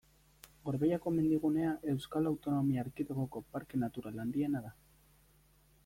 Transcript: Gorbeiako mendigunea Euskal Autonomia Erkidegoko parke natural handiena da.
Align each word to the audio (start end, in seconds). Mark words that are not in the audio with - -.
Gorbeiako 0.69 1.11
mendigunea 1.17 1.73
Euskal 1.93 2.31
Autonomia 2.31 2.81
Erkidegoko 2.87 3.43
parke 3.57 3.83
natural 3.85 4.23
handiena 4.25 4.65
da. 4.69 4.77